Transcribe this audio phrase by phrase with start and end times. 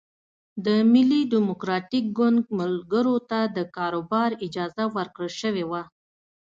[0.65, 5.81] د ملي ډیموکراتیک ګوند ملګرو ته د کاروبار اجازه ورکړل شوې وه.